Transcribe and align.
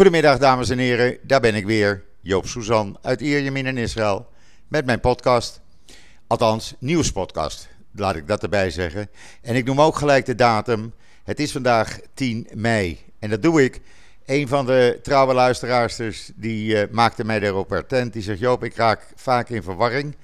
Goedemiddag 0.00 0.38
dames 0.38 0.70
en 0.70 0.78
heren, 0.78 1.18
daar 1.22 1.40
ben 1.40 1.54
ik 1.54 1.66
weer, 1.66 2.04
Joop 2.20 2.46
Suzan 2.46 2.98
uit 3.02 3.20
Ierjemien 3.20 3.66
in 3.66 3.76
Israël, 3.76 4.28
met 4.68 4.86
mijn 4.86 5.00
podcast. 5.00 5.60
Althans, 6.26 6.74
nieuwspodcast, 6.78 7.68
laat 7.94 8.16
ik 8.16 8.26
dat 8.26 8.42
erbij 8.42 8.70
zeggen. 8.70 9.10
En 9.42 9.54
ik 9.54 9.64
noem 9.64 9.80
ook 9.80 9.96
gelijk 9.96 10.26
de 10.26 10.34
datum, 10.34 10.92
het 11.24 11.40
is 11.40 11.52
vandaag 11.52 11.98
10 12.14 12.48
mei. 12.54 12.98
En 13.18 13.30
dat 13.30 13.42
doe 13.42 13.64
ik. 13.64 13.80
Een 14.26 14.48
van 14.48 14.66
de 14.66 14.98
trouwe 15.02 15.34
luisteraarsters 15.34 16.30
die 16.34 16.74
uh, 16.74 16.82
maakte 16.90 17.24
mij 17.24 17.40
erop 17.40 17.72
attent. 17.72 18.12
Die 18.12 18.22
zegt, 18.22 18.38
Joop, 18.38 18.64
ik 18.64 18.76
raak 18.76 19.06
vaak 19.14 19.48
in 19.48 19.62
verwarring 19.62 20.16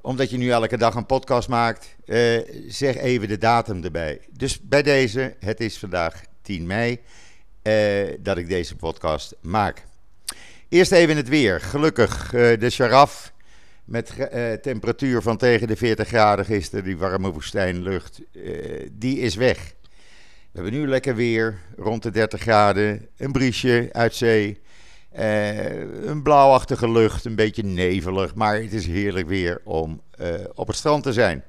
omdat 0.00 0.30
je 0.30 0.36
nu 0.36 0.50
elke 0.50 0.76
dag 0.76 0.94
een 0.94 1.06
podcast 1.06 1.48
maakt, 1.48 1.96
uh, 2.06 2.40
zeg 2.68 2.96
even 2.96 3.28
de 3.28 3.38
datum 3.38 3.84
erbij. 3.84 4.20
Dus 4.30 4.60
bij 4.60 4.82
deze, 4.82 5.36
het 5.40 5.60
is 5.60 5.78
vandaag 5.78 6.22
10 6.42 6.66
mei 6.66 7.00
dat 8.20 8.36
ik 8.36 8.48
deze 8.48 8.76
podcast 8.76 9.34
maak. 9.40 9.84
Eerst 10.68 10.92
even 10.92 11.16
het 11.16 11.28
weer. 11.28 11.60
Gelukkig, 11.60 12.32
uh, 12.32 12.58
de 12.58 12.70
Sharaf 12.70 13.32
met 13.84 14.14
temperatuur 14.62 15.22
van 15.22 15.36
tegen 15.36 15.66
de 15.66 15.76
40 15.76 16.08
graden 16.08 16.44
gisteren, 16.44 16.84
die 16.84 16.96
warme 16.96 17.32
woestijnlucht, 17.32 18.20
die 18.92 19.18
is 19.18 19.34
weg. 19.34 19.74
We 20.52 20.60
hebben 20.60 20.72
nu 20.72 20.88
lekker 20.88 21.14
weer, 21.14 21.58
rond 21.76 22.02
de 22.02 22.10
30 22.10 22.40
graden, 22.40 23.08
een 23.16 23.32
briesje 23.32 23.88
uit 23.92 24.14
zee. 24.14 24.60
Een 25.10 26.22
blauwachtige 26.22 26.90
lucht, 26.90 27.24
een 27.24 27.34
beetje 27.34 27.62
nevelig, 27.62 28.34
maar 28.34 28.54
het 28.54 28.72
is 28.72 28.86
heerlijk 28.86 29.28
weer 29.28 29.60
om 29.64 30.02
op 30.54 30.66
het 30.66 30.76
strand 30.76 31.02
te 31.02 31.12
zijn. 31.12 31.44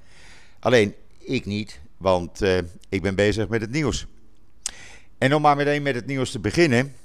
Alleen 0.60 0.94
ik 1.20 1.46
niet, 1.46 1.80
want 1.98 2.42
ik 2.90 3.02
ben 3.02 3.16
bezig 3.16 3.48
met 3.48 3.62
het 3.62 3.72
nieuws. 3.72 4.08
En 5.24 5.34
om 5.34 5.42
maar 5.42 5.56
meteen 5.56 5.82
met 5.82 5.96
het 5.96 6.06
nieuws 6.06 6.32
te 6.32 6.40
beginnen. 6.40 6.96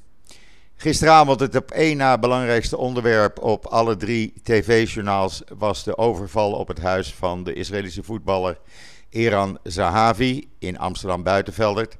Gisteravond 0.77 1.41
het 1.41 1.57
op 1.57 1.71
één 1.71 1.97
na 1.97 2.19
belangrijkste 2.19 2.77
onderwerp 2.77 3.42
op 3.42 3.67
alle 3.67 3.97
drie 3.97 4.33
tv-journaals 4.42 5.42
was 5.59 5.84
de 5.84 5.98
overval 5.98 6.53
op 6.53 6.69
het 6.69 6.79
huis 6.79 7.15
van 7.15 7.45
de 7.45 7.53
Israëlische 7.53 8.03
voetballer 8.03 8.59
Eran 9.11 9.59
Zahavi 9.62 10.48
in 10.59 10.79
Amsterdam 10.79 11.23
Buitenveldert 11.23 11.97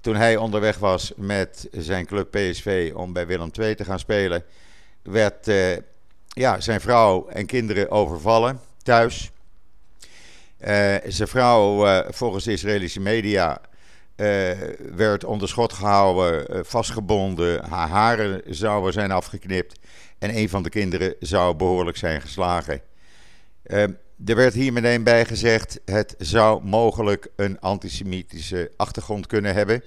toen 0.00 0.16
hij 0.16 0.36
onderweg 0.36 0.78
was 0.78 1.12
met 1.16 1.68
zijn 1.70 2.06
club 2.06 2.30
PSV 2.30 2.92
om 2.94 3.12
bij 3.12 3.26
Willem 3.26 3.50
II 3.60 3.74
te 3.74 3.84
gaan 3.84 3.98
spelen, 3.98 4.44
werd 5.02 5.48
uh, 5.48 5.76
ja, 6.28 6.60
zijn 6.60 6.80
vrouw 6.80 7.28
en 7.28 7.46
kinderen 7.46 7.90
overvallen 7.90 8.60
thuis. 8.82 9.30
Uh, 10.60 10.94
zijn 11.06 11.28
vrouw, 11.28 11.86
uh, 11.86 12.00
volgens 12.08 12.44
de 12.44 12.52
Israëlische 12.52 13.00
media, 13.00 13.60
werd 14.94 15.24
onder 15.24 15.48
schot 15.48 15.72
gehouden, 15.72 16.66
vastgebonden. 16.66 17.64
Haar 17.64 17.88
haren 17.88 18.42
zouden 18.46 18.92
zijn 18.92 19.10
afgeknipt. 19.10 19.78
En 20.18 20.36
een 20.36 20.48
van 20.48 20.62
de 20.62 20.68
kinderen 20.68 21.14
zou 21.20 21.56
behoorlijk 21.56 21.96
zijn 21.96 22.20
geslagen. 22.20 22.80
Er 24.24 24.36
werd 24.36 24.54
hier 24.54 24.72
meteen 24.72 25.02
bij 25.02 25.24
gezegd, 25.24 25.80
het 25.84 26.14
zou 26.18 26.64
mogelijk 26.64 27.28
een 27.36 27.60
antisemitische 27.60 28.70
achtergrond 28.76 29.26
kunnen 29.26 29.54
hebben. 29.54 29.82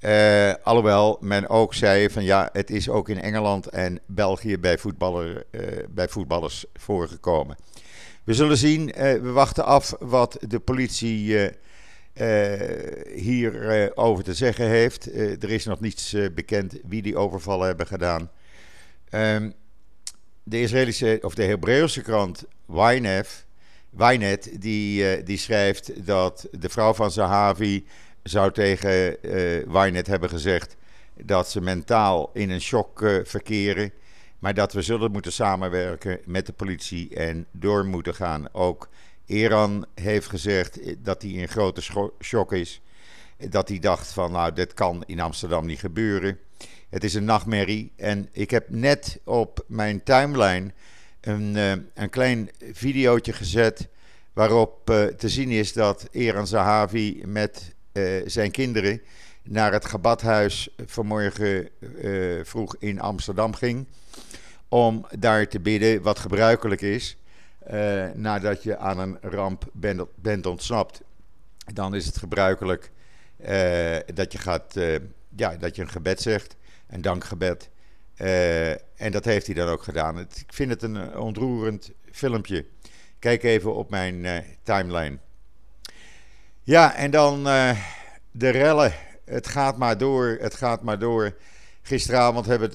Uh, 0.00 0.52
alhoewel 0.62 1.18
men 1.20 1.48
ook 1.48 1.74
zei 1.74 2.10
van 2.10 2.24
ja, 2.24 2.48
het 2.52 2.70
is 2.70 2.88
ook 2.88 3.08
in 3.08 3.20
Engeland 3.20 3.66
en 3.66 4.00
België 4.06 4.58
bij, 4.58 4.78
voetballer, 4.78 5.44
uh, 5.50 5.62
bij 5.90 6.08
voetballers 6.08 6.64
voorgekomen. 6.74 7.56
We 8.24 8.34
zullen 8.34 8.56
zien, 8.56 8.88
uh, 8.88 8.94
we 8.96 9.30
wachten 9.30 9.64
af 9.64 9.94
wat 10.00 10.36
de 10.40 10.58
politie 10.58 11.50
hierover 13.14 14.24
te 14.24 14.34
zeggen 14.34 14.66
heeft. 14.66 15.14
er 15.16 15.50
is 15.50 15.64
nog 15.64 15.80
niets 15.80 16.16
bekend 16.34 16.74
wie 16.86 17.02
die 17.02 17.16
overvallen 17.16 17.66
hebben 17.66 17.86
gedaan. 17.86 18.30
Um, 19.10 19.52
de 20.42 20.60
Israëlische 20.60 21.18
of 21.22 21.34
de 21.34 21.44
Hebreeuwse 21.44 22.02
krant 22.02 22.44
Ynet, 22.66 23.46
Ynet 23.98 24.50
die, 24.60 25.22
die 25.22 25.38
schrijft 25.38 26.06
dat 26.06 26.48
de 26.52 26.68
vrouw 26.68 26.94
van 26.94 27.10
Zahavi 27.10 27.84
zou 28.22 28.52
tegen 28.52 29.16
uh, 29.22 29.62
Wynet 29.66 30.06
hebben 30.06 30.28
gezegd 30.28 30.76
dat 31.24 31.50
ze 31.50 31.60
mentaal 31.60 32.30
in 32.34 32.50
een 32.50 32.60
shock 32.60 32.98
verkeren. 33.24 33.92
Maar 34.38 34.54
dat 34.54 34.72
we 34.72 34.82
zullen 34.82 35.12
moeten 35.12 35.32
samenwerken 35.32 36.20
met 36.24 36.46
de 36.46 36.52
politie 36.52 37.14
en 37.14 37.46
door 37.50 37.84
moeten 37.84 38.14
gaan. 38.14 38.52
Ook 38.52 38.88
Iran 39.28 39.86
heeft 39.94 40.28
gezegd 40.28 40.78
dat 40.98 41.22
hij 41.22 41.30
in 41.30 41.48
grote 41.48 41.82
shock 42.20 42.52
is. 42.52 42.80
Dat 43.48 43.68
hij 43.68 43.78
dacht 43.78 44.12
van 44.12 44.32
nou, 44.32 44.52
dit 44.52 44.74
kan 44.74 45.02
in 45.06 45.20
Amsterdam 45.20 45.66
niet 45.66 45.78
gebeuren. 45.78 46.38
Het 46.88 47.04
is 47.04 47.14
een 47.14 47.24
nachtmerrie. 47.24 47.92
En 47.96 48.28
ik 48.32 48.50
heb 48.50 48.68
net 48.68 49.20
op 49.24 49.64
mijn 49.66 50.02
timeline 50.02 50.72
een, 51.20 51.56
uh, 51.56 51.72
een 51.94 52.10
klein 52.10 52.50
videootje 52.72 53.32
gezet. 53.32 53.88
Waarop 54.32 54.90
uh, 54.90 55.04
te 55.04 55.28
zien 55.28 55.50
is 55.50 55.72
dat 55.72 56.08
Eran 56.12 56.46
Zahavi 56.46 57.22
met 57.26 57.74
uh, 57.92 58.22
zijn 58.26 58.50
kinderen 58.50 59.02
naar 59.42 59.72
het 59.72 59.84
Gebadhuis 59.84 60.68
vanmorgen 60.86 61.68
vroeg 62.42 62.76
in 62.78 63.00
Amsterdam 63.00 63.54
ging. 63.54 63.86
Om 64.68 65.06
daar 65.18 65.48
te 65.48 65.60
bidden, 65.60 66.02
wat 66.02 66.18
gebruikelijk 66.18 66.80
is. 66.80 67.16
Uh, 67.72 68.06
nadat 68.14 68.62
je 68.62 68.78
aan 68.78 68.98
een 68.98 69.18
ramp 69.20 69.64
bent, 69.72 70.02
bent, 70.14 70.46
ontsnapt. 70.46 71.02
Dan 71.72 71.94
is 71.94 72.06
het 72.06 72.16
gebruikelijk 72.16 72.90
dat 74.14 74.32
je 74.32 74.38
gaat, 74.38 74.74
ja, 75.36 75.56
dat 75.56 75.76
je 75.76 75.82
een 75.82 75.88
gebed 75.88 76.20
zegt, 76.20 76.56
een 76.86 77.00
dankgebed. 77.00 77.70
en 78.96 79.10
dat 79.10 79.24
heeft 79.24 79.46
hij 79.46 79.54
dan 79.54 79.68
ook 79.68 79.82
gedaan. 79.82 80.18
Ik 80.18 80.52
vind 80.52 80.70
het 80.70 80.82
een 80.82 81.18
ontroerend 81.18 81.92
filmpje. 82.10 82.66
Kijk 83.18 83.42
even 83.42 83.74
op 83.74 83.90
mijn 83.90 84.44
timeline. 84.62 85.18
Ja, 86.62 86.94
en 86.94 87.10
dan 87.10 87.44
de 88.30 88.48
rellen. 88.48 88.92
Het 89.24 89.46
gaat 89.46 89.76
maar 89.76 89.98
door, 89.98 90.36
het 90.40 90.54
gaat 90.54 90.82
maar 90.82 90.98
door. 90.98 91.36
Gisteravond 91.82 92.46
hebben, 92.46 92.70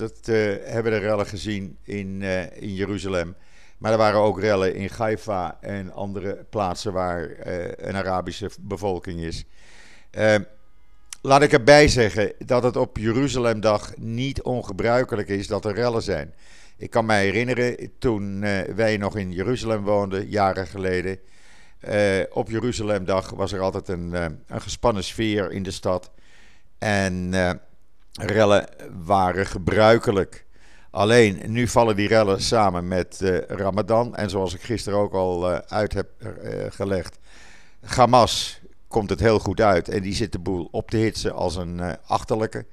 hebben 0.64 0.92
de 0.92 0.98
rellen 0.98 1.28
gezien 1.28 1.78
in, 1.84 2.22
in 2.54 2.74
Jeruzalem. 2.74 3.36
Maar 3.78 3.92
er 3.92 3.98
waren 3.98 4.20
ook 4.20 4.40
rellen 4.40 4.76
in 4.76 4.90
Haifa 4.98 5.58
en 5.62 5.94
andere 5.94 6.46
plaatsen 6.50 6.94
waar 6.94 7.30
een 7.76 7.96
Arabische 7.96 8.50
bevolking 8.60 9.20
is. 9.20 9.46
laat 11.22 11.42
ik 11.42 11.54
erbij 11.54 11.88
zeggen 11.88 12.34
dat 12.46 12.64
het 12.64 12.76
op 12.76 12.98
Jeruzalemdag 12.98 13.98
niet 13.98 14.42
ongebruikelijk 14.42 15.28
is 15.28 15.48
dat 15.48 15.66
er 15.66 15.74
rellen 15.74 16.02
zijn. 16.02 16.34
Ik 16.78 16.90
kan 16.90 17.06
me 17.06 17.14
herinneren 17.14 17.92
toen 18.00 18.40
wij 18.76 18.98
nog 18.98 19.18
in 19.18 19.32
Jeruzalem 19.32 19.84
woonden, 19.84 20.30
jaren 20.30 20.68
geleden 20.68 21.20
uh, 21.90 22.24
op 22.30 22.50
Jeruzalemdag 22.50 23.30
was 23.30 23.52
er 23.52 23.60
altijd 23.60 23.88
een, 23.88 24.14
een, 24.14 24.62
gespannen 24.62 25.04
sfeer 25.04 25.52
in 25.52 25.64
de 25.64 25.72
stad. 25.72 26.12
En 26.78 27.34
rellen 28.12 28.68
waren 29.06 29.46
gebruikelijk. 29.46 30.46
Alleen 30.94 31.42
nu 31.48 31.68
vallen 31.68 31.96
die 31.96 32.08
rellen 32.08 32.42
samen 32.42 32.88
met 32.88 33.20
Ramadan. 33.48 34.16
En 34.16 34.30
zoals 34.30 34.54
ik 34.54 34.62
gisteren 34.62 35.00
ook 35.00 35.14
al 35.14 35.48
uit 35.68 35.94
heb 35.94 36.08
gelegd, 36.70 37.18
Hamas 37.81 38.62
komt 38.88 39.09
het 39.09 39.20
heel 39.20 39.40
goed 39.40 39.62
uit. 39.62 39.90
En 39.90 40.02
die 40.02 40.14
zit 40.14 40.31
de 40.31 40.40
boel 40.40 40.68
op 40.72 40.90
te 40.90 40.98
hitsen 40.98 41.34
als 41.34 41.56
een 41.56 41.81
achterlijke. 42.06 42.66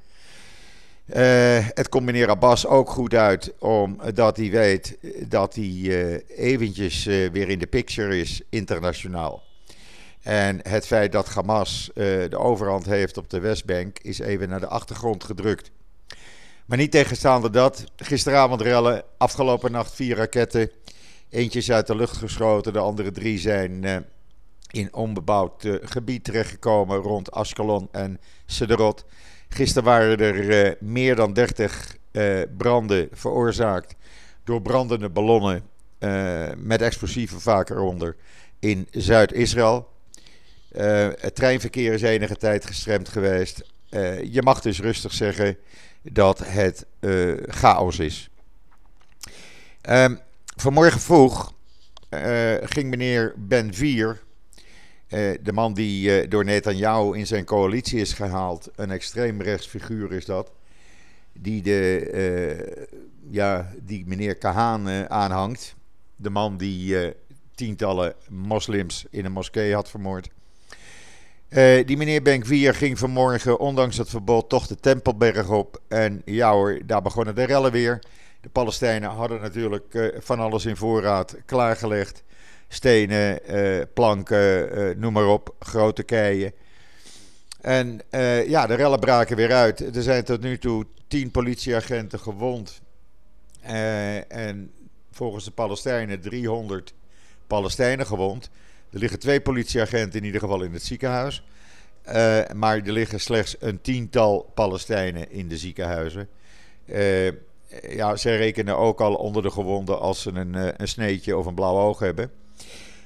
Het 1.75 1.89
komt 1.89 2.05
meneer 2.05 2.29
Abbas 2.29 2.67
ook 2.67 2.91
goed 2.91 3.15
uit, 3.15 3.53
omdat 3.59 4.37
hij 4.37 4.51
weet 4.51 4.99
dat 5.29 5.55
hij 5.55 6.23
eventjes 6.27 7.05
weer 7.05 7.49
in 7.49 7.59
de 7.59 7.67
picture 7.67 8.19
is 8.19 8.43
internationaal. 8.49 9.43
En 10.23 10.61
het 10.69 10.87
feit 10.87 11.13
dat 11.13 11.29
Hamas 11.29 11.91
de 11.95 12.39
overhand 12.39 12.87
heeft 12.87 13.17
op 13.17 13.31
de 13.31 13.41
Westbank 13.41 13.99
is 13.99 14.19
even 14.19 14.49
naar 14.49 14.61
de 14.61 14.69
achtergrond 14.69 15.25
gedrukt. 15.25 15.71
Maar 16.71 16.79
niet 16.79 16.91
tegenstaande 16.91 17.51
dat, 17.51 17.85
gisteravond 17.97 18.61
rellen, 18.61 19.03
afgelopen 19.19 19.73
nacht 19.73 19.95
vier 19.95 20.17
raketten. 20.17 20.71
Eentje 21.29 21.59
is 21.59 21.71
uit 21.71 21.87
de 21.87 21.97
lucht 21.97 22.17
geschoten, 22.17 22.73
de 22.73 22.79
andere 22.79 23.11
drie 23.11 23.39
zijn 23.39 23.85
in 24.71 24.95
onbebouwd 24.95 25.69
gebied 25.83 26.25
terechtgekomen 26.25 26.97
rond 26.97 27.31
Ascalon 27.31 27.89
en 27.93 28.21
Sederot. 28.47 29.05
Gisteren 29.49 29.85
waren 29.85 30.19
er 30.19 30.67
uh, 30.67 30.73
meer 30.81 31.17
dan 31.17 31.33
30 31.33 31.97
uh, 32.13 32.41
eh, 32.41 32.49
branden 32.57 33.09
veroorzaakt 33.13 33.95
door 34.45 34.63
brandende 34.63 35.09
ballonnen 35.09 35.63
met 36.57 36.83
explosieven 36.83 37.41
vaak 37.41 37.71
eronder 37.71 38.17
in 38.59 38.89
Zuid-Israël. 38.91 39.89
het 41.21 41.35
treinverkeer 41.35 41.93
is 41.93 42.03
enige 42.03 42.37
tijd 42.37 42.67
gestremd 42.67 43.09
geweest. 43.09 43.63
je 44.31 44.43
mag 44.43 44.61
dus 44.61 44.81
rustig 44.81 45.13
zeggen 45.13 45.57
dat 46.03 46.39
het 46.39 46.87
chaos 47.47 47.99
is. 47.99 48.31
Um, 49.91 50.19
vanmorgen 50.57 51.01
vroeg 51.01 51.53
ging 52.61 52.91
meneer 52.91 53.35
Ben 53.37 53.75
Vier 53.75 54.21
uh, 55.09 55.39
de 55.43 55.53
man 55.53 55.75
die 55.75 56.29
door 56.29 56.45
Netanyahu 56.45 57.17
in 57.19 57.27
zijn 57.27 57.45
coalitie 57.45 58.01
is 58.01 58.13
gehaald, 58.13 58.71
een 58.77 58.91
extreem 58.91 59.41
figuur 59.59 60.13
is 60.13 60.25
dat. 60.25 60.53
die, 61.33 61.63
de, 61.63 62.89
ja, 63.31 63.73
die 63.83 64.07
meneer 64.07 64.35
Kahan 64.35 65.11
aanhangt. 65.11 65.75
De 66.17 66.31
man 66.31 66.57
die 66.57 67.15
tientallen 67.55 68.15
moslims 68.29 69.07
in 69.11 69.25
een 69.25 69.33
moskee 69.33 69.75
had 69.75 69.91
vermoord. 69.91 70.29
Die 71.87 71.97
meneer 71.97 72.23
Benkwier 72.23 72.75
ging 72.75 72.99
vanmorgen, 72.99 73.59
ondanks 73.59 73.97
het 73.97 74.09
verbod, 74.09 74.49
toch 74.49 74.67
de 74.67 74.77
Tempelberg 74.77 75.49
op. 75.49 75.81
En 75.89 76.23
ja 76.25 76.53
hoor, 76.53 76.81
daar 76.87 77.03
begonnen 77.03 77.35
de 77.35 77.45
rellen 77.45 77.73
weer. 77.73 77.99
De 78.41 78.49
Palestijnen 78.49 79.11
hadden 79.11 79.41
natuurlijk 79.41 80.13
van 80.19 80.41
alles 80.41 80.65
in 80.65 80.77
voorraad 80.77 81.37
klaargelegd 81.47 82.23
stenen, 82.69 83.41
uh, 83.51 83.83
planken, 83.95 84.99
noem 84.99 85.13
maar 85.13 85.27
op, 85.27 85.55
grote 85.59 86.03
keien. 86.03 86.53
En 87.61 88.01
ja, 88.47 88.67
de 88.67 88.75
rellen 88.75 89.01
braken 89.01 89.37
weer 89.37 89.53
uit. 89.53 89.97
Er 89.97 90.03
zijn 90.03 90.25
tot 90.25 90.41
nu 90.41 90.59
toe 90.59 90.87
tien 91.09 91.31
politieagenten 91.31 92.19
gewond. 92.19 92.81
en 94.29 94.73
volgens 95.11 95.45
de 95.45 95.51
Palestijnen 95.51 96.21
300 96.21 96.95
Palestijnen 97.47 98.07
gewond. 98.07 98.51
Er 98.91 98.99
liggen 98.99 99.19
twee 99.19 99.41
politieagenten 99.41 100.19
in 100.19 100.25
ieder 100.25 100.41
geval 100.41 100.63
in 100.63 100.73
het 100.73 100.83
ziekenhuis. 100.83 101.45
maar 102.55 102.77
er 102.77 102.93
liggen 102.93 103.21
slechts 103.21 103.57
een 103.59 103.81
tiental 103.81 104.51
Palestijnen 104.55 105.31
in 105.31 105.49
de 105.49 105.57
ziekenhuizen. 105.57 106.29
ja, 107.89 108.17
zij 108.17 108.37
rekenen 108.37 108.77
ook 108.77 109.01
al 109.01 109.15
onder 109.15 109.43
de 109.43 109.51
gewonden 109.51 110.01
als 110.01 110.23
ze 110.23 110.31
een, 110.31 110.83
een 110.83 110.89
sneetje 110.89 111.37
of 111.37 111.47
een 111.47 111.55
blauw 111.55 111.77
oog 111.77 111.99
hebben. 111.99 112.31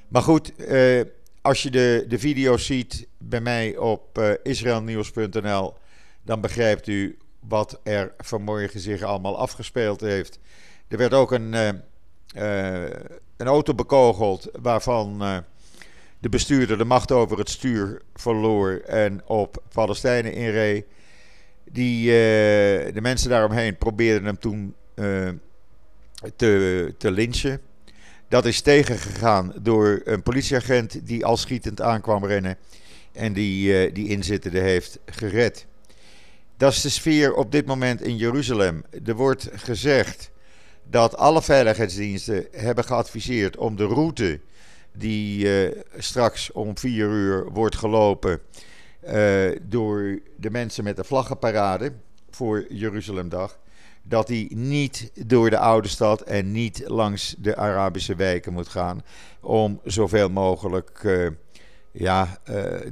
Maar 0.09 0.23
goed, 0.23 0.57
eh, 0.57 1.01
als 1.43 1.63
je 1.63 1.71
de, 1.71 2.05
de 2.09 2.19
video's 2.19 2.67
ziet 2.67 3.07
bij 3.19 3.41
mij 3.41 3.77
op 3.77 4.39
israelnieuws.nl, 4.43 5.75
dan 6.23 6.41
begrijpt 6.41 6.87
u 6.87 7.19
wat 7.41 7.81
er 7.83 8.15
vanmorgen 8.19 8.81
zich 8.81 9.03
allemaal 9.03 9.39
afgespeeld 9.39 10.01
heeft. 10.01 10.39
Er 10.89 10.99
werd 10.99 11.15
ook 11.15 11.33
een, 11.33 11.53
een 13.37 13.47
auto 13.47 13.75
bekogeld 13.75 14.49
waarvan 14.63 15.45
de 16.25 16.31
bestuurder 16.31 16.79
de 16.79 16.85
macht 16.85 17.13
over 17.13 17.39
het 17.39 17.51
stuur 17.51 18.01
verloor 18.15 18.73
en 18.87 19.23
op 19.27 19.63
Palestijnen 19.73 20.33
inreed. 20.33 20.85
Die, 21.65 22.07
de 22.07 22.99
mensen 23.03 23.31
daaromheen 23.31 23.77
probeerden 23.77 24.25
hem 24.25 24.39
toen 24.39 24.75
te, 26.37 26.95
te 26.99 27.11
lynchen. 27.11 27.61
Dat 28.29 28.45
is 28.45 28.61
tegengegaan 28.61 29.53
door 29.63 30.01
een 30.05 30.23
politieagent 30.23 31.07
die 31.07 31.25
al 31.25 31.37
schietend 31.37 31.81
aankwam 31.81 32.25
rennen 32.25 32.57
en 33.13 33.33
die, 33.33 33.87
uh, 33.87 33.95
die 33.95 34.09
inzittende 34.09 34.61
heeft 34.61 34.99
gered. 35.07 35.67
Dat 36.57 36.73
is 36.73 36.81
de 36.81 36.89
sfeer 36.89 37.35
op 37.35 37.53
dit 37.53 37.67
moment 37.67 38.03
in 38.03 38.17
Jeruzalem. 38.17 38.85
Er 39.07 39.15
wordt 39.15 39.49
gezegd 39.55 40.31
dat 40.91 41.17
alle 41.17 41.43
veiligheidsdiensten 41.43 42.47
hebben 42.51 42.85
geadviseerd 42.85 43.57
om 43.57 43.77
de 43.77 43.87
route 43.87 44.41
die 44.97 45.45
uh, 45.45 45.83
straks 45.99 46.53
om 46.53 46.79
vier 46.79 47.09
uur 47.09 47.51
wordt 47.51 47.77
gelopen 47.77 48.41
uh, 49.07 49.51
door 49.63 50.21
de 50.37 50.51
mensen 50.51 50.85
met 50.85 50.97
de 50.97 51.05
vlaggenparade 51.05 51.93
voor 52.31 52.65
Jeruzalemdag, 52.69 53.59
dat 54.03 54.29
hij 54.29 54.51
niet 54.55 55.11
door 55.27 55.51
de 55.51 55.59
oude 55.59 55.89
stad 55.89 56.21
en 56.21 56.53
niet 56.53 56.83
langs 56.87 57.35
de 57.39 57.57
Arabische 57.57 58.15
wijken 58.15 58.53
moet 58.53 58.69
gaan. 58.69 59.03
Om 59.41 59.81
zoveel 59.85 60.31
mogelijk 60.31 61.03
uh, 61.03 61.29
ja, 61.93 62.39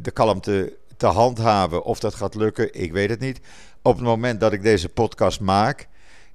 de 0.00 0.10
kalmte 0.12 0.76
te 0.96 1.06
handhaven. 1.06 1.84
Of 1.84 2.00
dat 2.00 2.14
gaat 2.14 2.34
lukken, 2.34 2.75
ik 2.75 2.93
weet 2.93 3.10
het 3.10 3.20
niet. 3.20 3.40
Op 3.82 3.94
het 3.94 4.05
moment 4.05 4.40
dat 4.40 4.52
ik 4.52 4.62
deze 4.62 4.88
podcast 4.88 5.40
maak, 5.40 5.88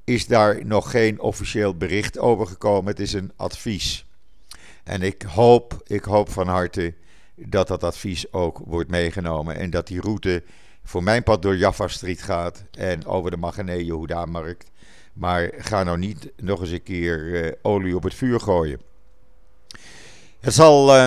is 0.04 0.28
daar 0.28 0.66
nog 0.66 0.92
geen 0.92 1.20
officieel 1.20 1.76
bericht 1.76 2.20
over 2.20 2.48
gekomen. 2.48 2.92
Het 2.92 3.00
is 3.00 3.14
een 3.14 3.32
advies. 3.36 4.07
En 4.88 5.02
ik 5.02 5.22
hoop, 5.22 5.82
ik 5.86 6.04
hoop 6.04 6.30
van 6.30 6.48
harte 6.48 6.94
dat 7.36 7.68
dat 7.68 7.84
advies 7.84 8.34
ook 8.34 8.62
wordt 8.66 8.90
meegenomen. 8.90 9.56
En 9.56 9.70
dat 9.70 9.88
die 9.88 10.02
route 10.02 10.44
voor 10.84 11.04
mijn 11.04 11.24
pad 11.24 11.42
door 11.42 11.58
Jaffa 11.58 11.88
Street 11.88 12.22
gaat 12.22 12.64
en 12.72 13.06
over 13.06 13.32
de 13.32 13.38
Maghanee 13.38 13.86
Yehuda-markt. 13.86 14.72
Maar 15.14 15.52
ga 15.58 15.84
nou 15.84 15.98
niet 15.98 16.32
nog 16.36 16.62
eens 16.62 16.72
een 16.72 16.84
keer 16.84 17.20
uh, 17.20 17.52
olie 17.62 17.96
op 17.96 18.04
het 18.04 18.14
vuur 18.14 18.40
gooien. 18.40 18.82
Het 20.40 20.54
zal 20.54 20.96
uh, 20.96 21.06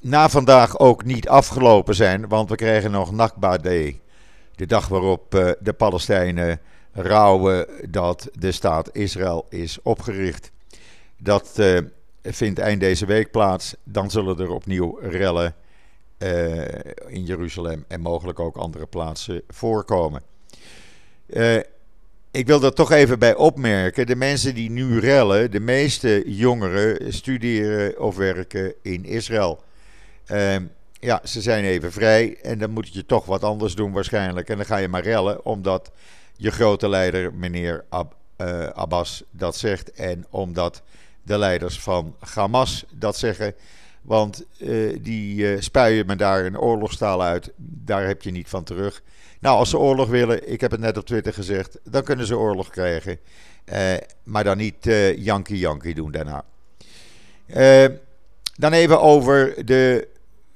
na 0.00 0.28
vandaag 0.28 0.78
ook 0.78 1.04
niet 1.04 1.28
afgelopen 1.28 1.94
zijn, 1.94 2.28
want 2.28 2.48
we 2.48 2.56
krijgen 2.56 2.90
nog 2.90 3.12
Nakba 3.12 3.56
Day. 3.56 4.00
De 4.54 4.66
dag 4.66 4.88
waarop 4.88 5.34
uh, 5.34 5.50
de 5.60 5.72
Palestijnen 5.72 6.60
rouwen 6.92 7.66
dat 7.90 8.28
de 8.32 8.52
staat 8.52 8.90
Israël 8.92 9.46
is 9.48 9.82
opgericht. 9.82 10.50
Dat 11.16 11.58
vindt 12.22 12.58
eind 12.58 12.80
deze 12.80 13.06
week 13.06 13.30
plaats. 13.30 13.74
Dan 13.84 14.10
zullen 14.10 14.38
er 14.38 14.50
opnieuw 14.50 14.98
rellen 15.00 15.54
uh, 16.18 16.64
in 17.06 17.24
Jeruzalem 17.24 17.84
en 17.88 18.00
mogelijk 18.00 18.40
ook 18.40 18.56
andere 18.56 18.86
plaatsen 18.86 19.42
voorkomen. 19.48 20.22
Uh, 21.26 21.56
ik 22.30 22.46
wil 22.46 22.60
dat 22.60 22.76
toch 22.76 22.90
even 22.90 23.18
bij 23.18 23.34
opmerken. 23.34 24.06
De 24.06 24.16
mensen 24.16 24.54
die 24.54 24.70
nu 24.70 24.98
rellen, 24.98 25.50
de 25.50 25.60
meeste 25.60 26.22
jongeren 26.26 27.12
studeren 27.12 28.00
of 28.00 28.16
werken 28.16 28.74
in 28.82 29.04
Israël. 29.04 29.62
Uh, 30.30 30.56
ja, 30.92 31.20
ze 31.24 31.40
zijn 31.40 31.64
even 31.64 31.92
vrij 31.92 32.38
en 32.42 32.58
dan 32.58 32.70
moet 32.70 32.94
je 32.94 33.06
toch 33.06 33.24
wat 33.24 33.44
anders 33.44 33.74
doen 33.74 33.92
waarschijnlijk. 33.92 34.48
En 34.48 34.56
dan 34.56 34.66
ga 34.66 34.76
je 34.76 34.88
maar 34.88 35.02
rellen 35.02 35.44
omdat 35.44 35.90
je 36.36 36.50
grote 36.50 36.88
leider, 36.88 37.34
meneer 37.34 37.84
Ab, 37.88 38.14
uh, 38.38 38.66
Abbas, 38.66 39.22
dat 39.30 39.56
zegt. 39.56 39.92
En 39.92 40.26
omdat 40.30 40.82
de 41.30 41.38
leiders 41.38 41.80
van 41.80 42.14
Hamas 42.34 42.84
dat 42.92 43.16
zeggen. 43.16 43.54
Want 44.02 44.44
uh, 44.58 44.98
die 45.02 45.36
uh, 45.36 45.60
spuien 45.60 46.06
me 46.06 46.16
daar 46.16 46.44
een 46.44 46.58
oorlogstaal 46.58 47.22
uit. 47.22 47.52
Daar 47.56 48.06
heb 48.06 48.22
je 48.22 48.30
niet 48.30 48.48
van 48.48 48.64
terug. 48.64 49.02
Nou, 49.40 49.58
als 49.58 49.70
ze 49.70 49.78
oorlog 49.78 50.08
willen, 50.08 50.52
ik 50.52 50.60
heb 50.60 50.70
het 50.70 50.80
net 50.80 50.96
op 50.96 51.06
Twitter 51.06 51.32
gezegd, 51.32 51.78
dan 51.84 52.02
kunnen 52.02 52.26
ze 52.26 52.38
oorlog 52.38 52.70
krijgen. 52.70 53.18
Uh, 53.64 53.94
maar 54.22 54.44
dan 54.44 54.56
niet 54.56 54.84
Yankee 55.16 55.58
Yankee 55.58 55.94
doen 55.94 56.10
daarna. 56.10 56.44
dan 58.54 58.72
even 58.72 59.00
over 59.00 59.66
de 59.66 60.08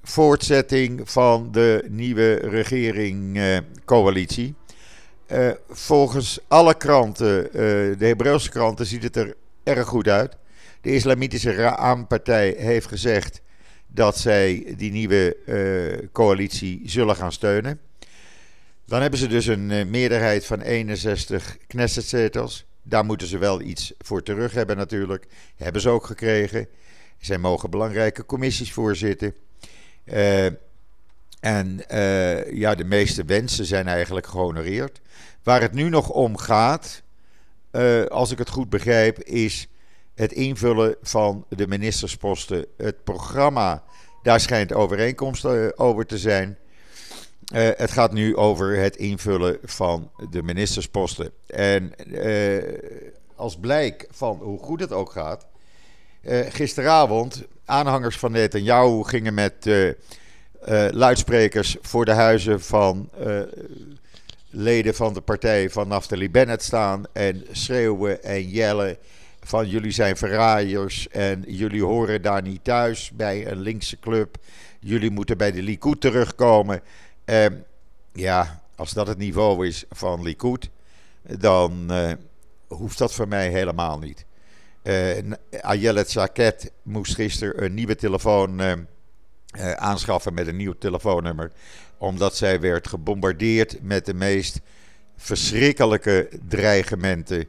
voortzetting 0.02 1.10
van 1.10 1.52
de 1.52 1.84
nieuwe 1.88 2.34
regering-coalitie. 2.34 4.54
volgens 5.68 6.38
alle 6.48 6.74
kranten, 6.74 7.48
de 7.98 8.06
Hebreeuwse 8.06 8.50
kranten, 8.50 8.86
ziet 8.86 9.02
het 9.02 9.16
er 9.16 9.34
erg 9.62 9.86
goed 9.86 10.08
uit. 10.08 10.36
De 10.84 10.94
Islamitische 10.94 11.54
Raam-partij 11.54 12.54
heeft 12.58 12.86
gezegd 12.86 13.40
dat 13.86 14.18
zij 14.18 14.74
die 14.76 14.90
nieuwe 14.90 15.36
uh, 15.46 16.08
coalitie 16.12 16.82
zullen 16.84 17.16
gaan 17.16 17.32
steunen. 17.32 17.80
Dan 18.86 19.00
hebben 19.00 19.18
ze 19.18 19.26
dus 19.26 19.46
een 19.46 19.70
uh, 19.70 19.84
meerderheid 19.84 20.46
van 20.46 20.60
61 20.60 21.56
Knessetzetels. 21.66 22.66
Daar 22.82 23.04
moeten 23.04 23.26
ze 23.26 23.38
wel 23.38 23.60
iets 23.60 23.92
voor 23.98 24.22
terug 24.22 24.52
hebben 24.52 24.76
natuurlijk. 24.76 25.26
Hebben 25.56 25.80
ze 25.82 25.88
ook 25.88 26.06
gekregen. 26.06 26.68
Zij 27.18 27.38
mogen 27.38 27.70
belangrijke 27.70 28.26
commissies 28.26 28.72
voorzitten. 28.72 29.34
Uh, 30.04 30.44
en 31.40 31.84
ja, 32.52 32.74
de 32.74 32.84
meeste 32.84 33.24
wensen 33.24 33.64
zijn 33.64 33.88
eigenlijk 33.88 34.26
gehonoreerd. 34.26 35.00
Waar 35.42 35.60
het 35.60 35.72
nu 35.72 35.88
nog 35.88 36.10
om 36.10 36.36
gaat, 36.36 37.02
als 38.08 38.30
ik 38.30 38.38
het 38.38 38.50
goed 38.50 38.68
begrijp, 38.68 39.22
is 39.22 39.68
het 40.14 40.32
invullen 40.32 40.96
van 41.02 41.44
de 41.48 41.66
ministersposten. 41.66 42.66
Het 42.76 43.04
programma, 43.04 43.82
daar 44.22 44.40
schijnt 44.40 44.72
overeenkomst 44.72 45.44
eh, 45.44 45.66
over 45.74 46.06
te 46.06 46.18
zijn. 46.18 46.58
Uh, 47.54 47.68
het 47.76 47.90
gaat 47.90 48.12
nu 48.12 48.36
over 48.36 48.76
het 48.76 48.96
invullen 48.96 49.58
van 49.62 50.10
de 50.30 50.42
ministersposten. 50.42 51.30
En 51.46 51.92
uh, 52.06 52.62
als 53.36 53.56
blijk 53.56 54.06
van 54.10 54.38
hoe 54.42 54.58
goed 54.58 54.80
het 54.80 54.92
ook 54.92 55.10
gaat. 55.10 55.46
Uh, 56.22 56.40
gisteravond, 56.48 57.42
aanhangers 57.64 58.18
van 58.18 58.32
Netanyahu 58.32 59.04
gingen 59.04 59.34
met 59.34 59.68
luidsprekers 60.90 61.76
voor 61.80 62.04
de 62.04 62.12
huizen 62.12 62.60
van 62.60 63.10
leden 64.50 64.94
van 64.94 65.14
de 65.14 65.20
partij 65.20 65.70
van 65.70 65.88
Naftali 65.88 66.30
Bennett 66.30 66.62
staan. 66.62 67.04
En 67.12 67.46
schreeuwen 67.52 68.22
en 68.22 68.48
jellen 68.48 68.96
van 69.44 69.68
jullie 69.68 69.90
zijn 69.90 70.16
verraaiers 70.16 71.08
en 71.08 71.44
jullie 71.46 71.82
horen 71.82 72.22
daar 72.22 72.42
niet 72.42 72.64
thuis 72.64 73.10
bij 73.14 73.46
een 73.46 73.60
linkse 73.60 73.98
club. 73.98 74.36
Jullie 74.80 75.10
moeten 75.10 75.38
bij 75.38 75.52
de 75.52 75.62
Likud 75.62 76.00
terugkomen. 76.00 76.80
Uh, 77.24 77.46
ja, 78.12 78.62
als 78.76 78.92
dat 78.92 79.06
het 79.06 79.18
niveau 79.18 79.66
is 79.66 79.84
van 79.90 80.22
Likud, 80.22 80.70
dan 81.22 81.86
uh, 81.90 82.12
hoeft 82.68 82.98
dat 82.98 83.14
voor 83.14 83.28
mij 83.28 83.48
helemaal 83.48 83.98
niet. 83.98 84.24
Uh, 84.82 85.32
Ayelet 85.60 86.10
Saket 86.10 86.72
moest 86.82 87.14
gisteren 87.14 87.64
een 87.64 87.74
nieuwe 87.74 87.96
telefoon 87.96 88.60
uh, 88.60 88.72
aanschaffen 89.72 90.34
met 90.34 90.46
een 90.46 90.56
nieuw 90.56 90.74
telefoonnummer. 90.78 91.52
Omdat 91.98 92.36
zij 92.36 92.60
werd 92.60 92.88
gebombardeerd 92.88 93.82
met 93.82 94.06
de 94.06 94.14
meest 94.14 94.60
verschrikkelijke 95.16 96.28
dreigementen 96.48 97.48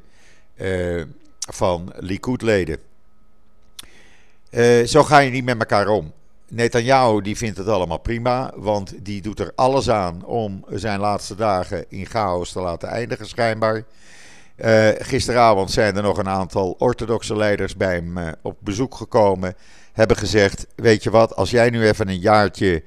van 1.52 1.94
Likud-leden. 1.96 2.78
zo 4.86 5.04
ga 5.04 5.20
je 5.20 5.32
niet 5.32 5.46
met 5.46 5.60
elkaar 5.60 5.88
om. 5.88 6.14
Netanyahu 6.50 7.22
die 7.22 7.38
vindt 7.38 7.58
het 7.58 7.68
allemaal 7.68 7.98
prima, 7.98 8.52
want 8.56 8.94
die 9.06 9.22
doet 9.22 9.40
er 9.40 9.52
alles 9.56 9.90
aan 9.90 10.26
om 10.26 10.66
zijn 10.70 11.00
laatste 11.00 11.36
dagen 11.36 11.86
in 11.90 12.06
chaos 12.06 12.52
te 12.52 12.60
laten 12.60 12.90
eindigen 12.90 13.28
schijnbaar. 13.28 13.84
Uh, 14.58 14.88
gisteravond 14.98 15.72
zijn 15.72 15.96
er 15.96 16.04
nog 16.04 16.18
een 16.18 16.28
aantal 16.28 16.76
orthodoxe 16.78 17.36
leiders 17.36 17.76
bij 17.76 17.96
hem 17.96 18.18
uh, 18.18 18.28
op 18.42 18.58
bezoek 18.60 18.96
gekomen. 18.96 19.56
Hebben 19.94 20.18
gezegd: 20.18 20.68
Weet 20.76 21.04
je 21.04 21.10
wat, 21.10 21.36
als 21.36 21.50
jij 21.50 21.70
nu 21.70 21.86
even 21.86 22.08
een 22.08 22.20
jaartje 22.20 22.84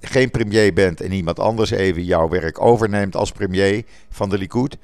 geen 0.00 0.30
premier 0.30 0.72
bent 0.72 1.00
en 1.00 1.12
iemand 1.12 1.38
anders 1.38 1.70
even 1.70 2.04
jouw 2.04 2.28
werk 2.28 2.60
overneemt 2.60 3.16
als 3.16 3.32
premier 3.32 3.84
van 4.10 4.28
de 4.28 4.38
Likud. 4.38 4.76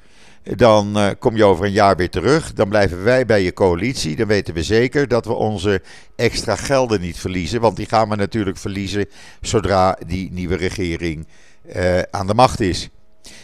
Dan 0.43 0.97
uh, 0.97 1.09
kom 1.19 1.35
je 1.35 1.43
over 1.43 1.65
een 1.65 1.71
jaar 1.71 1.95
weer 1.95 2.09
terug. 2.09 2.53
Dan 2.53 2.69
blijven 2.69 3.03
wij 3.03 3.25
bij 3.25 3.43
je 3.43 3.53
coalitie. 3.53 4.15
Dan 4.15 4.27
weten 4.27 4.53
we 4.53 4.63
zeker 4.63 5.07
dat 5.07 5.25
we 5.25 5.33
onze 5.33 5.81
extra 6.15 6.55
gelden 6.55 7.01
niet 7.01 7.19
verliezen. 7.19 7.61
Want 7.61 7.75
die 7.75 7.85
gaan 7.85 8.09
we 8.09 8.15
natuurlijk 8.15 8.57
verliezen 8.57 9.05
zodra 9.41 9.97
die 10.07 10.31
nieuwe 10.31 10.55
regering 10.55 11.27
uh, 11.75 11.99
aan 11.99 12.27
de 12.27 12.33
macht 12.33 12.59
is. 12.59 12.89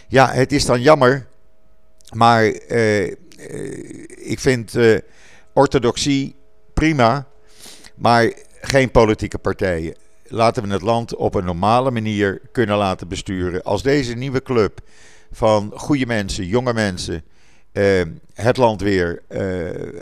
Ja, 0.07 0.31
het 0.31 0.51
is 0.51 0.65
dan 0.65 0.81
jammer. 0.81 1.27
Maar 2.13 2.45
ik 4.07 4.39
vind 4.39 4.73
orthodoxie 5.53 6.35
prima. 6.73 7.27
Maar 7.95 8.33
geen 8.61 8.91
politieke 8.91 9.37
partijen 9.37 9.95
laten 10.27 10.63
we 10.63 10.73
het 10.73 10.81
land 10.81 11.15
op 11.15 11.35
een 11.35 11.45
normale 11.45 11.91
manier 11.91 12.41
kunnen 12.51 12.77
laten 12.77 13.07
besturen. 13.07 13.63
Als 13.63 13.83
deze 13.83 14.13
nieuwe 14.13 14.41
club 14.41 14.79
van 15.31 15.71
goede 15.75 16.05
mensen, 16.05 16.45
jonge 16.45 16.73
mensen, 16.73 17.23
uh, 17.77 18.01
het 18.33 18.57
land 18.57 18.81
weer 18.81 19.21
uh, 19.29 19.39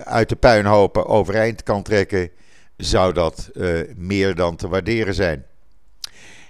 uit 0.04 0.30
de 0.30 0.36
puinhopen 0.36 1.06
overeind 1.06 1.64
kan 1.64 1.84
trekken, 1.84 2.30
zou 2.78 3.14
dat 3.14 3.50
uh, 3.54 3.80
meer 3.96 4.36
dan 4.36 4.56
te 4.56 4.68
waarderen 4.68 5.14
zijn. 5.14 5.46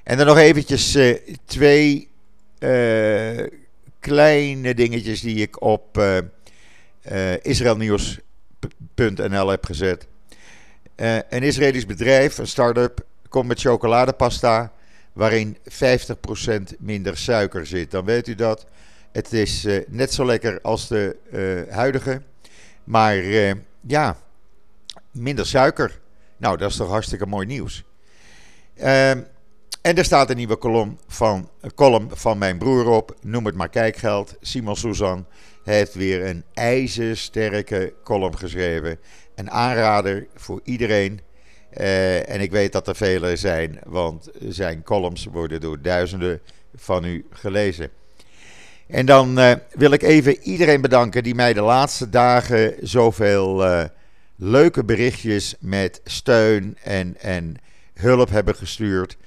En 0.04 0.18
dan 0.18 0.26
nog 0.26 0.38
eventjes 0.38 0.98
twee 1.46 2.10
kleine 4.00 4.74
dingetjes 4.74 5.22
die 5.22 5.36
ik 5.36 5.62
op 5.62 6.02
israelnieuws.nl 7.42 9.48
heb 9.48 9.66
gezet. 9.66 10.08
een 11.30 11.44
Israëlisch 11.44 11.86
bedrijf, 11.86 12.38
een 12.38 12.48
start-up, 12.48 13.06
komt 13.30 13.48
met 13.48 13.60
chocoladepasta 13.60 14.72
waarin 15.16 15.58
50% 15.58 16.78
minder 16.80 17.18
suiker 17.18 17.66
zit. 17.66 17.92
Dan 17.92 18.06
weet 18.06 18.28
u 18.28 18.36
dat. 18.36 18.66
Het 19.12 19.34
is 19.34 19.66
uh, 19.66 19.84
net 19.88 20.14
zo 20.14 20.26
lekker 20.26 20.62
als 20.62 20.88
de 20.88 21.16
uh, 21.32 21.74
huidige. 21.74 22.22
Maar 22.84 23.18
uh, 23.18 23.52
ja, 23.82 24.18
minder 25.12 25.46
suiker. 25.46 26.00
Nou, 26.38 26.58
dat 26.58 26.70
is 26.70 26.76
toch 26.76 26.90
hartstikke 26.90 27.26
mooi 27.26 27.46
nieuws. 27.46 27.84
Ehm, 28.76 29.22
en 29.82 29.98
er 29.98 30.06
staat 30.06 30.30
een 30.30 30.38
nieuwe 30.38 30.58
column 30.58 31.00
van, 31.08 31.50
column 31.76 32.10
van 32.14 32.38
mijn 32.38 32.58
broer 32.58 32.88
op. 32.88 33.16
Noem 33.22 33.46
het 33.46 33.56
maar 33.56 33.70
kijkgeld. 33.70 34.36
Simon 34.42 34.76
Suzan 34.76 35.26
heeft 35.64 35.94
weer 35.94 36.26
een 36.26 36.44
ijzersterke 36.54 37.94
column 38.04 38.38
geschreven. 38.38 39.00
Een 39.36 39.52
aanrader 39.52 40.28
voor 40.36 40.62
iedereen 40.64 41.20
uh, 41.80 42.30
en 42.30 42.42
ik 42.42 42.52
weet 42.52 42.72
dat 42.72 42.88
er 42.88 42.96
vele 42.96 43.36
zijn, 43.36 43.80
want 43.86 44.30
zijn 44.40 44.84
columns 44.84 45.26
worden 45.26 45.62
door 45.62 45.82
duizenden 45.82 46.42
van 46.76 47.06
u 47.06 47.26
gelezen. 47.30 47.90
En 48.88 49.06
dan 49.06 49.40
uh, 49.40 49.52
wil 49.72 49.92
ik 49.92 50.02
even 50.02 50.40
iedereen 50.42 50.82
bedanken 50.82 51.24
die 51.24 51.36
mij 51.36 51.54
de 51.54 51.62
laatste 51.62 52.10
dagen 52.10 52.74
zoveel 52.82 53.66
uh, 53.66 53.84
leuke 54.36 54.84
berichtjes 54.84 55.56
met 55.60 56.02
steun 56.04 56.78
en, 56.84 57.16
en 57.20 57.56
hulp 57.94 58.30
hebben 58.30 58.56
gestuurd. 58.56 59.18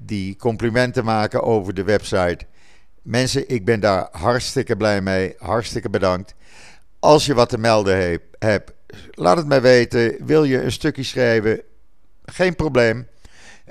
die 0.00 0.36
complimenten 0.36 1.04
maken 1.04 1.42
over 1.42 1.74
de 1.74 1.84
website. 1.84 2.38
Mensen, 3.02 3.48
ik 3.48 3.64
ben 3.64 3.80
daar 3.80 4.08
hartstikke 4.10 4.76
blij 4.76 5.00
mee. 5.00 5.34
Hartstikke 5.38 5.90
bedankt. 5.90 6.34
Als 6.98 7.26
je 7.26 7.34
wat 7.34 7.48
te 7.48 7.58
melden 7.58 8.20
hebt, 8.38 8.72
laat 9.10 9.36
het 9.36 9.46
mij 9.46 9.62
weten. 9.62 10.16
Wil 10.26 10.44
je 10.44 10.62
een 10.62 10.72
stukje 10.72 11.02
schrijven? 11.02 11.62
Geen 12.24 12.56
probleem. 12.56 13.06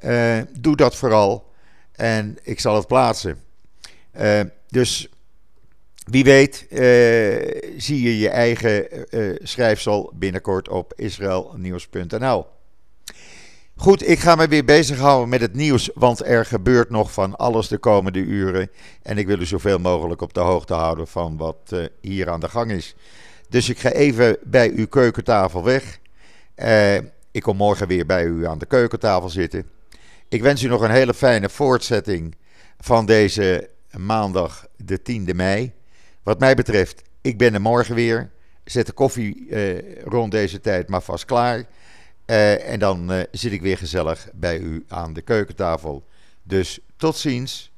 Uh, 0.03 0.37
doe 0.59 0.75
dat 0.75 0.95
vooral. 0.95 1.53
En 1.91 2.37
ik 2.43 2.59
zal 2.59 2.75
het 2.75 2.87
plaatsen. 2.87 3.41
Uh, 4.19 4.39
dus 4.69 5.09
wie 6.05 6.23
weet, 6.23 6.65
uh, 6.69 6.79
zie 7.77 8.01
je 8.01 8.19
je 8.19 8.29
eigen 8.29 8.87
schrijfsel 9.43 10.11
binnenkort 10.15 10.69
op 10.69 10.93
israelnieuws.nl. 10.95 12.45
Goed, 13.75 14.07
ik 14.07 14.19
ga 14.19 14.35
me 14.35 14.47
weer 14.47 14.65
bezighouden 14.65 15.29
met 15.29 15.41
het 15.41 15.53
nieuws, 15.53 15.89
want 15.93 16.25
er 16.25 16.45
gebeurt 16.45 16.89
nog 16.89 17.11
van 17.11 17.35
alles 17.35 17.67
de 17.67 17.77
komende 17.77 18.19
uren. 18.19 18.69
En 19.01 19.17
ik 19.17 19.27
wil 19.27 19.39
u 19.39 19.45
zoveel 19.45 19.79
mogelijk 19.79 20.21
op 20.21 20.33
de 20.33 20.39
hoogte 20.39 20.73
houden 20.73 21.07
van 21.07 21.37
wat 21.37 21.75
hier 22.01 22.29
aan 22.29 22.39
de 22.39 22.49
gang 22.49 22.71
is. 22.71 22.95
Dus 23.55 23.69
ik 23.69 23.79
ga 23.79 23.91
even 23.91 24.37
bij 24.43 24.71
uw 24.71 24.87
keukentafel 24.87 25.63
weg. 25.63 25.99
Uh, 26.55 26.95
ik 27.31 27.41
kom 27.41 27.57
morgen 27.57 27.87
weer 27.87 28.05
bij 28.05 28.23
u 28.23 28.47
aan 28.47 28.57
de 28.57 28.65
keukentafel 28.65 29.29
zitten. 29.29 29.69
Ik 30.29 30.41
wens 30.41 30.63
u 30.63 30.67
nog 30.67 30.81
een 30.81 30.91
hele 30.91 31.13
fijne 31.13 31.49
voortzetting 31.49 32.35
van 32.79 33.05
deze 33.05 33.69
maandag, 33.97 34.67
de 34.77 34.99
10e 34.99 35.35
mei. 35.35 35.73
Wat 36.23 36.39
mij 36.39 36.55
betreft, 36.55 37.01
ik 37.21 37.37
ben 37.37 37.53
er 37.53 37.61
morgen 37.61 37.95
weer. 37.95 38.31
Zet 38.63 38.85
de 38.85 38.91
koffie 38.91 39.47
uh, 39.49 40.01
rond 40.03 40.31
deze 40.31 40.59
tijd 40.59 40.89
maar 40.89 41.01
vast 41.01 41.25
klaar. 41.25 41.57
Uh, 41.57 42.69
en 42.71 42.79
dan 42.79 43.25
zit 43.31 43.51
ik 43.51 43.61
weer 43.61 43.77
gezellig 43.77 44.27
bij 44.33 44.59
u 44.59 44.85
aan 44.87 45.13
de 45.13 45.21
keukentafel. 45.21 46.05
Dus 46.43 46.79
tot 46.97 47.17
ziens. 47.17 47.71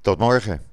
Tot 0.00 0.18
morgen. 0.18 0.69